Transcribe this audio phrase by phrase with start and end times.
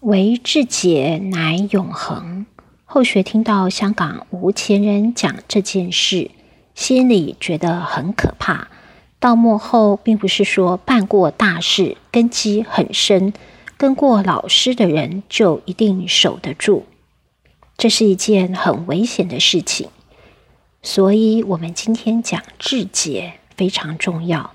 [0.00, 2.44] 唯智节乃永恒。
[2.84, 6.30] 后学听到香港无前人讲这件事，
[6.74, 8.68] 心里觉得很可怕。
[9.18, 13.32] 到末后，并不是说办过大事、根基很深、
[13.78, 16.82] 跟过老师的人就一定守得住，
[17.78, 19.88] 这是一件很危险的事情。
[20.82, 24.52] 所以，我们今天讲智节非常重要。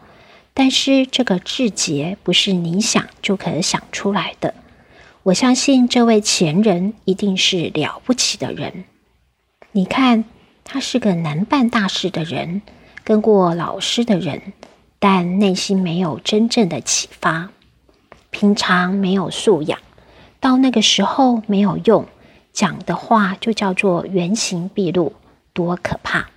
[0.53, 4.53] 但是，这个智节不是你想就可想出来的。
[5.23, 8.85] 我相信这位前人一定是了不起的人。
[9.71, 10.25] 你看，
[10.63, 12.61] 他是个能办大事的人。
[13.03, 14.53] 跟过老师的人，
[14.99, 17.49] 但内心没有真正的启发，
[18.29, 19.79] 平常没有素养，
[20.39, 22.05] 到那个时候没有用，
[22.53, 25.13] 讲的话就叫做原形毕露，
[25.51, 26.29] 多可怕！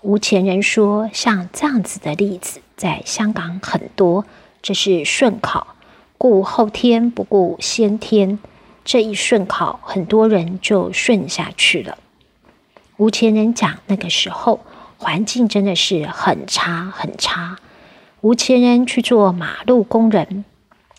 [0.00, 4.24] 吴前人说，像这样子的例子，在香港很多，
[4.62, 5.75] 这是顺考，
[6.18, 8.38] 顾后天不顾先天，
[8.84, 11.98] 这一顺考，很多人就顺下去了。
[12.96, 14.60] 吴前人讲那个时候。
[14.98, 17.58] 环境真的是很差很差，
[18.22, 20.46] 无钱人去做马路工人，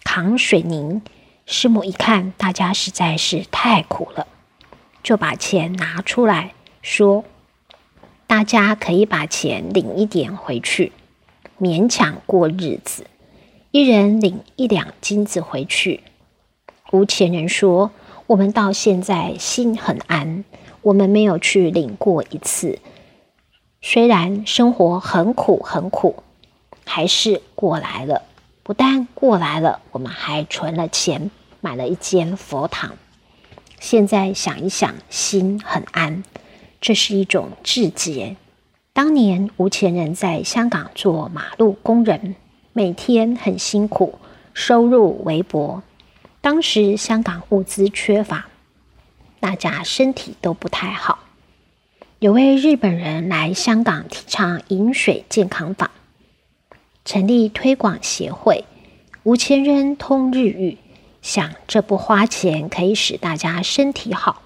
[0.03, 1.02] 扛水泥。
[1.47, 4.28] 师母一看，大家实在是太苦了，
[5.02, 6.53] 就把钱拿出来
[6.84, 7.25] 说
[8.28, 10.91] ：“大家可以把钱领一点回去，
[11.59, 13.08] 勉强过日子，
[13.71, 16.01] 一人领一两金子回去。”
[16.91, 17.91] 无钱人说
[18.27, 20.45] ：“我们到现在心很安，
[20.81, 22.79] 我们没有去领过一次。”
[23.81, 26.23] 虽然生活很苦很苦，
[26.85, 28.23] 还是过来了。
[28.63, 31.29] 不但过来了，我们还存了钱，
[31.61, 32.97] 买了一间佛堂。
[33.79, 36.23] 现在想一想，心很安。
[36.81, 38.35] 这是一种志节。
[38.93, 42.35] 当年吴钱人在香港做马路工人，
[42.78, 44.20] 每天很辛苦，
[44.53, 45.81] 收入微薄。
[46.42, 48.50] 当时香港物资缺乏，
[49.39, 51.17] 大家身体都不太好。
[52.19, 55.90] 有位日本人来香港提倡饮水健康法，
[57.03, 58.66] 成立推广协会。
[59.24, 60.78] 吴千人通日语，
[61.24, 64.44] 想这不花钱可以使大家身体好，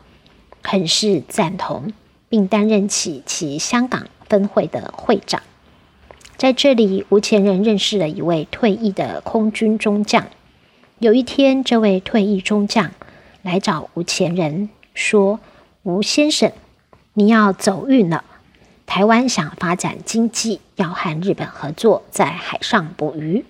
[0.63, 1.91] 很是赞同，
[2.29, 5.44] 并担任起其香港分会的会长。
[6.41, 10.25] 在这里，吴前人认识了一位退役的空军中将。
[10.97, 12.90] 有一天，这位退役中将
[13.44, 15.40] 来找吴前人说
[15.84, 16.52] ：“吴先生。”
[17.13, 18.24] 你要走运了。
[18.88, 23.46] 台湾想发展经济，要和日本合作，在海上捕鱼，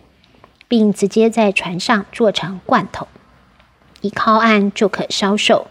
[0.67, 3.07] 并直接在船上做成罐头，
[4.01, 5.67] 一靠岸就可销售，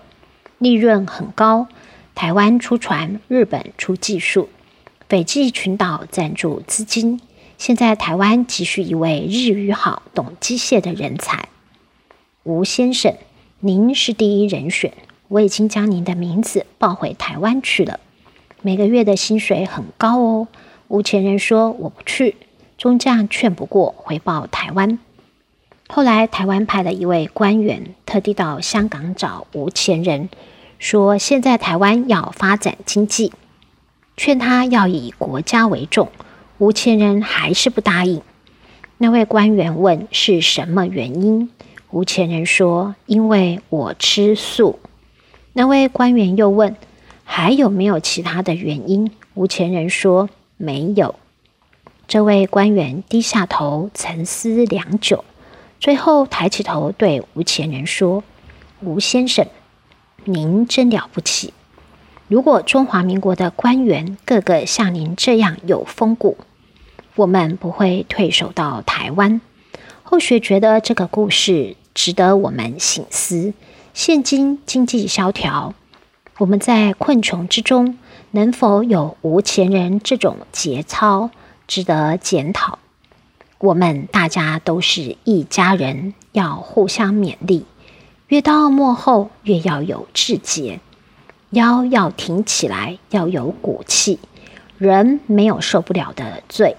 [0.56, 1.68] 利润很高。
[2.14, 4.48] 台湾出船，日本出技术，
[5.10, 7.20] 斐济群岛赞助资金。
[7.58, 11.48] 现在台湾急需一位日语好、懂机械的人才。
[12.44, 13.16] 吴先生，
[13.58, 14.92] 您是第一人选。
[15.26, 17.98] 我已经将您的名字报回台湾去了，
[18.62, 20.46] 每个月的薪水很高哦。
[20.86, 22.36] 吴前人说我不去，
[22.78, 25.00] 中将劝不过，回报台湾。
[25.88, 30.28] 后来台湾派了一位官员特地到香港找吴前人，
[30.78, 33.32] 说现在台湾要发展经济，
[34.22, 36.10] 劝他要以国家为重。
[36.58, 38.20] 吴前人还是不答应。
[38.98, 41.48] 那位官员问是什么原因，
[41.90, 44.78] 吴前人说因为我吃素。
[45.54, 46.76] 那位官员又问
[47.24, 51.14] ：“还有没有其他的原因？”吴前人说：“没有。”
[52.06, 55.24] 这位官员低下头沉思良久，
[55.78, 58.22] 最后抬起头对吴前人说
[58.84, 59.46] ：“吴先生，
[60.26, 61.54] 您真了不起！
[62.30, 66.36] 如果中华民国的官员个个像您这样有风骨，
[67.16, 69.40] 我们不会退守到台湾。”
[70.04, 73.52] 后学觉得这个故事值得我们醒思。
[73.94, 75.74] 现今经济萧条，
[76.38, 77.98] 我们在困穷之中，
[78.30, 81.30] 能否有无钱人这种节操，
[81.66, 82.78] 值得检讨。
[83.58, 87.66] 我们大家都是一家人，要互相勉励。
[88.28, 90.78] 越到末后，越要有志节，
[91.50, 94.20] 腰要挺起来，要有骨气。
[94.78, 96.76] 人没有受不了的罪，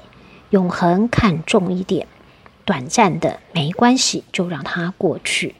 [0.49, 2.07] 永恒看重一点，
[2.63, 5.55] 短暂的没关系，就让它过去。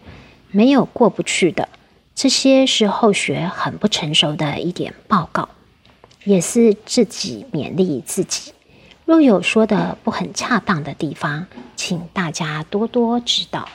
[0.50, 1.68] 没有过不去的，
[2.16, 5.50] 这些是后学很不成熟的一点报告，
[6.24, 8.54] 也是自己勉励自己。
[9.06, 13.68] 若有说的不很恰当的地方，请大家多多指导。